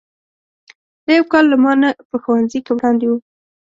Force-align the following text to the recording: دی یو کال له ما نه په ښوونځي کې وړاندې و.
دی 1.05 1.13
یو 1.17 1.25
کال 1.31 1.45
له 1.51 1.57
ما 1.63 1.73
نه 1.81 1.89
په 2.09 2.15
ښوونځي 2.23 2.59
کې 2.65 2.71
وړاندې 2.75 3.05
و. 3.07 3.11